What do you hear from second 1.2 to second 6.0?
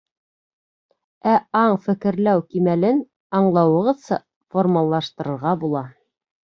Ә аң-фекерләү кимәлен, аңлауығыҙса, формалаштырырға була.